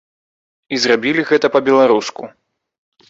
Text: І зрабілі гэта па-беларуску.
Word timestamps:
І 0.77 0.79
зрабілі 0.85 1.27
гэта 1.33 1.47
па-беларуску. 1.57 2.21